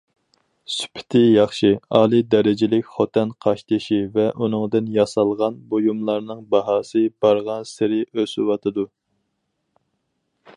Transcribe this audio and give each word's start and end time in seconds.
سۈپىتى 0.75 1.19
ياخشى 1.23 1.69
ئالىي 1.97 2.23
دەرىجىلىك 2.35 2.87
خوتەن 2.93 3.33
قاشتېشى 3.45 3.99
ۋە 4.15 4.25
ئۇنىڭدىن 4.39 4.89
ياسالغان 4.97 5.61
بۇيۇملارنىڭ 5.75 6.43
باھاسى 6.55 7.03
بارغانسېرى 7.27 8.01
ئۆسۈۋاتىدۇ. 8.21 8.89